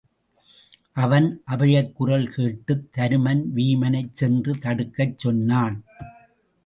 [0.93, 5.77] அவன் அபயக்குரல் கேட்டுத் தருமன் வீமனைச் சென்று தடுக்கச் சொன்னான்.